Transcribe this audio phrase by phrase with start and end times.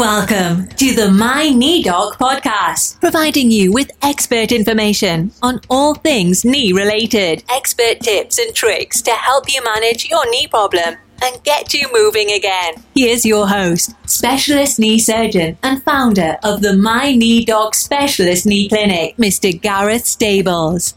[0.00, 6.42] Welcome to the My Knee Doc podcast, providing you with expert information on all things
[6.42, 11.74] knee related, expert tips and tricks to help you manage your knee problem and get
[11.74, 12.76] you moving again.
[12.94, 18.70] Here's your host, specialist knee surgeon and founder of the My Knee Doc Specialist Knee
[18.70, 19.60] Clinic, Mr.
[19.60, 20.94] Gareth Stables.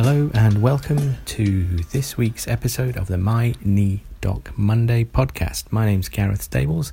[0.00, 5.72] Hello and welcome to this week's episode of the My Knee Doc Monday podcast.
[5.72, 6.92] My name's Gareth Stables.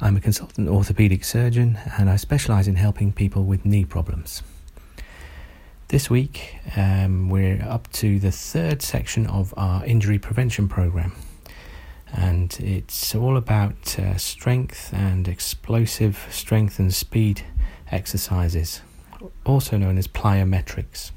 [0.00, 4.42] I'm a consultant orthopedic surgeon and I specialise in helping people with knee problems.
[5.88, 11.12] This week um, we're up to the third section of our injury prevention program
[12.14, 17.42] and it's all about uh, strength and explosive strength and speed
[17.90, 18.80] exercises,
[19.44, 21.10] also known as plyometrics.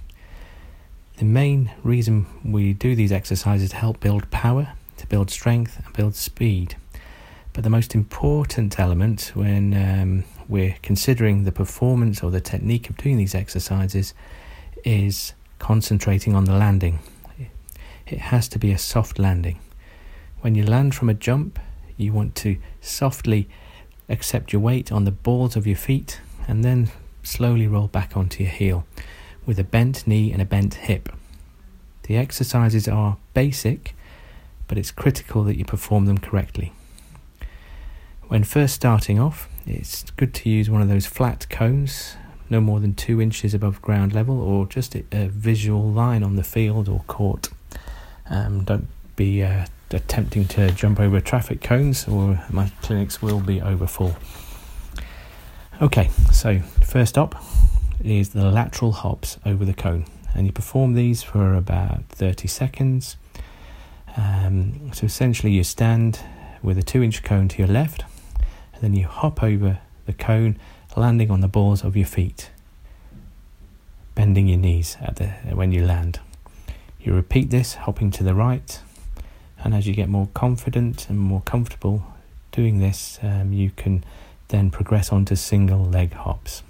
[1.22, 5.78] The main reason we do these exercises is to help build power, to build strength,
[5.78, 6.78] and build speed.
[7.54, 12.98] But the most important element when um, we're considering the performance or the technique of
[12.98, 14.16] doing these exercises
[14.84, 16.98] is concentrating on the landing.
[18.08, 19.60] It has to be a soft landing.
[20.40, 21.60] When you land from a jump,
[21.98, 23.48] you want to softly
[24.10, 26.90] accept your weight on the balls of your feet and then
[27.22, 28.88] slowly roll back onto your heel
[29.46, 31.10] with a bent knee and a bent hip.
[32.12, 33.96] The exercises are basic,
[34.68, 36.74] but it's critical that you perform them correctly.
[38.28, 42.18] When first starting off, it's good to use one of those flat cones,
[42.50, 46.44] no more than two inches above ground level, or just a visual line on the
[46.44, 47.48] field or court.
[48.30, 53.62] Um, don't be uh, attempting to jump over traffic cones, or my clinics will be
[53.62, 54.18] over full.
[55.82, 57.42] Okay, so first up,
[58.04, 60.04] is the lateral hops over the cone.
[60.34, 63.18] And you perform these for about 30 seconds.
[64.18, 66.20] Um, so essentially, you stand
[66.62, 68.04] with a two inch cone to your left,
[68.74, 70.58] and then you hop over the cone,
[70.96, 72.50] landing on the balls of your feet,
[74.16, 76.20] bending your knees at the, when you land.
[77.00, 78.80] You repeat this, hopping to the right,
[79.64, 82.04] and as you get more confident and more comfortable
[82.52, 84.04] doing this, um, you can
[84.50, 86.64] then progress on to single leg hops.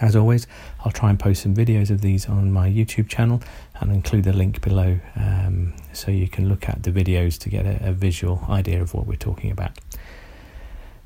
[0.00, 0.46] As always,
[0.84, 3.42] I'll try and post some videos of these on my YouTube channel
[3.80, 7.66] and include the link below um, so you can look at the videos to get
[7.66, 9.72] a, a, visual idea of what we're talking about.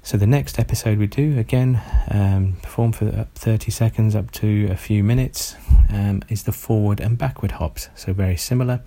[0.03, 4.77] So, the next episode we do, again, um, perform for 30 seconds up to a
[4.77, 5.57] few minutes,
[5.89, 7.89] um, is the forward and backward hops.
[7.97, 8.83] So, very similar.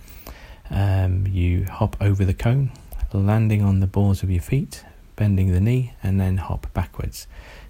[0.69, 2.72] Um, you hop over the cone,
[3.13, 4.85] landing on the balls of your feet,
[5.16, 7.28] bending the knee, and then hop backwards.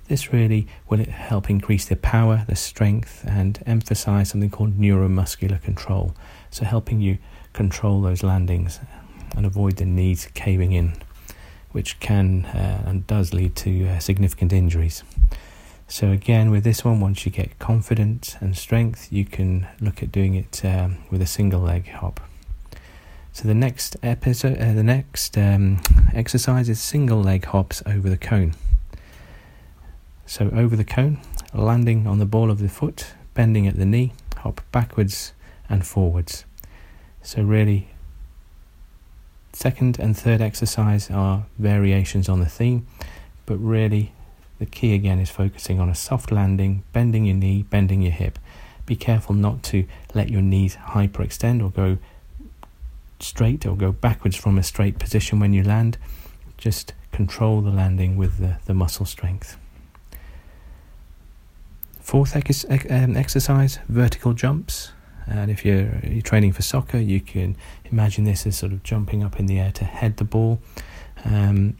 [0.07, 6.15] This really will help increase the power, the strength, and emphasize something called neuromuscular control.
[6.49, 7.17] So, helping you
[7.51, 8.79] control those landings
[9.35, 10.93] and avoid the knees caving in,
[11.71, 15.03] which can uh, and does lead to uh, significant injuries.
[15.89, 20.11] So, again, with this one, once you get confidence and strength, you can look at
[20.11, 22.21] doing it um, with a single leg hop.
[23.37, 25.79] So the next episode, uh, the next um,
[26.11, 28.55] exercise is single leg hops over the cone.
[30.27, 31.21] So over the cone,
[31.53, 35.31] landing on the ball of the foot, bending at the knee, hop backwards
[35.69, 36.43] and forwards.
[37.23, 37.87] So really,
[39.53, 42.85] second and third exercise are variations on the theme,
[43.45, 44.11] but really
[44.59, 48.37] the key again is focusing on a soft landing, bending your knee, bending your hip.
[48.85, 51.99] Be careful not to let your knees hyperextend or go
[53.21, 55.97] straight or go backwards from a straight position when you land.
[56.57, 59.57] Just control the landing with the, the muscle strength.
[62.07, 64.93] Fourth ex- um, exercise, vertical jumps.
[65.25, 69.25] And if you're, you're training for soccer, you can imagine this as sort of jumping
[69.25, 70.61] up in the air to head the ball.
[71.25, 71.75] Um,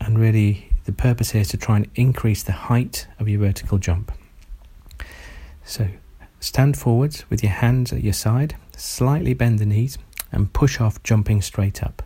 [0.00, 3.78] and really, the purpose here is to try and increase the height of your vertical
[3.78, 4.12] jump.
[5.64, 5.88] So,
[6.38, 9.98] stand forwards with your hands at your side, slightly bend the knees,
[10.30, 12.04] and push off jumping straight up.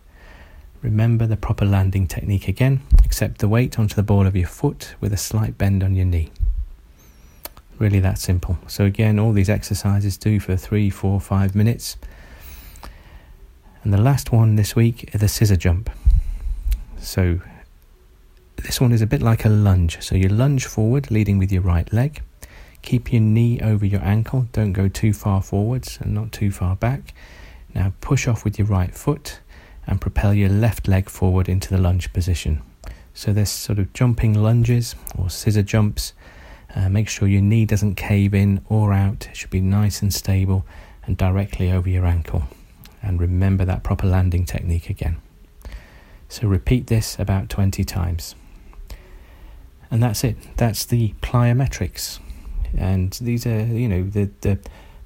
[0.80, 2.80] Remember the proper landing technique again.
[3.04, 6.06] Accept the weight onto the ball of your foot with a slight bend on your
[6.06, 6.30] knee.
[7.78, 8.58] Really that simple.
[8.66, 11.96] So again, all these exercises do for three, four, five minutes.
[13.84, 15.90] And the last one this week is the scissor jump.
[16.98, 17.40] So
[18.56, 20.02] this one is a bit like a lunge.
[20.02, 22.20] So you lunge forward, leading with your right leg.
[22.82, 24.48] Keep your knee over your ankle.
[24.52, 27.14] Don't go too far forwards and not too far back.
[27.74, 29.40] Now push off with your right foot
[29.86, 32.62] and propel your left leg forward into the lunge position.
[33.14, 36.12] So this sort of jumping lunges or scissor jumps
[36.74, 39.28] uh, make sure your knee doesn't cave in or out.
[39.28, 40.66] It should be nice and stable
[41.04, 42.44] and directly over your ankle.
[43.02, 45.20] And remember that proper landing technique again.
[46.28, 48.34] So repeat this about 20 times.
[49.90, 50.36] And that's it.
[50.56, 52.18] That's the plyometrics.
[52.76, 54.58] And these are, you know, the, the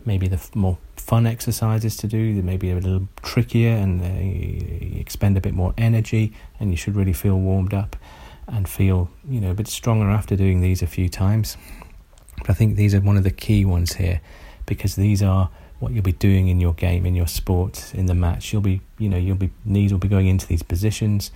[0.04, 2.34] maybe the more fun exercises to do.
[2.34, 6.76] They may be a little trickier and uh, expend a bit more energy, and you
[6.76, 7.94] should really feel warmed up
[8.46, 11.56] and feel, you know, a bit stronger after doing these a few times.
[12.38, 14.20] But I think these are one of the key ones here
[14.66, 18.14] because these are what you'll be doing in your game, in your sport, in the
[18.14, 18.52] match.
[18.52, 21.30] You'll be, you know, you'll be knees will be going into these positions.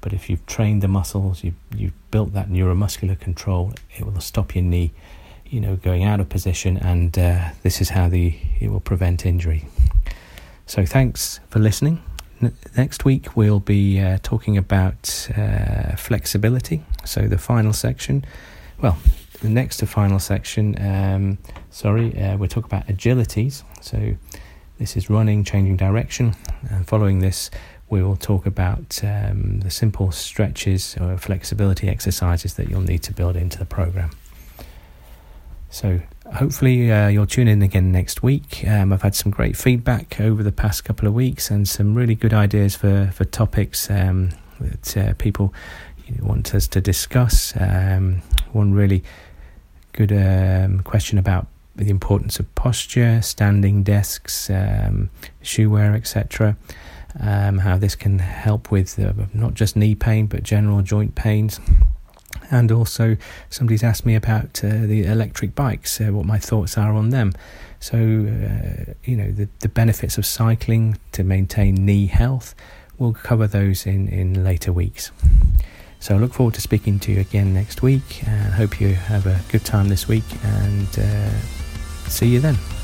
[0.00, 4.54] But if you've trained the muscles, you've you've built that neuromuscular control, it will stop
[4.54, 4.92] your knee,
[5.46, 9.26] you know, going out of position, and uh, this is how the it will prevent
[9.26, 9.66] injury.
[10.66, 12.02] So thanks for listening.
[12.76, 16.82] Next week we'll be uh, talking about uh, flexibility.
[17.04, 18.24] So the final section,
[18.80, 18.96] well,
[19.40, 21.38] the next to final section, um,
[21.70, 23.62] sorry, uh, we'll talk about agilities.
[23.82, 24.16] So
[24.78, 26.34] this is running, changing direction,
[26.70, 27.50] and following this,
[27.90, 33.12] we will talk about um, the simple stretches or flexibility exercises that you'll need to
[33.12, 34.10] build into the program.
[35.68, 36.00] So
[36.34, 38.64] hopefully uh, you'll tune in again next week.
[38.66, 42.14] Um, I've had some great feedback over the past couple of weeks and some really
[42.14, 44.30] good ideas for for topics um,
[44.60, 45.52] that uh, people
[46.20, 47.54] want us to discuss.
[47.58, 48.22] Um,
[48.52, 49.02] one really
[49.92, 51.46] good um, question about
[51.76, 55.10] the importance of posture, standing desks, um,
[55.42, 56.56] shoe wear, etc.
[57.18, 61.60] Um, how this can help with uh, not just knee pain but general joint pains.
[62.50, 63.16] And also,
[63.48, 67.32] somebody's asked me about uh, the electric bikes, uh, what my thoughts are on them.
[67.78, 72.54] So, uh, you know, the, the benefits of cycling to maintain knee health.
[72.98, 75.12] We'll cover those in, in later weeks.
[76.00, 79.26] So I look forward to speaking to you again next week and hope you have
[79.26, 81.30] a good time this week and uh,
[82.08, 82.79] see you then.